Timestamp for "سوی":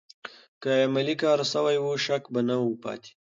1.53-1.77